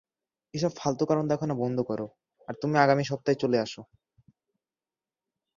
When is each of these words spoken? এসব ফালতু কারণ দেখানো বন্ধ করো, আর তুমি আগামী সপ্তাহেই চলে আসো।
এসব 0.53 0.71
ফালতু 0.77 1.03
কারণ 1.05 1.25
দেখানো 1.27 1.53
বন্ধ 1.55 1.77
করো, 1.81 2.07
আর 2.47 2.53
তুমি 2.61 2.75
আগামী 2.79 3.03
সপ্তাহেই 3.03 3.41
চলে 3.41 3.57
আসো। 3.59 3.81